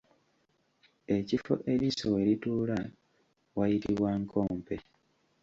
Ekifo 1.17 1.53
eriiso 1.71 2.05
we 2.13 2.21
lituula 2.27 2.77
wayitibwa 3.57 4.09
nkompe. 4.21 4.75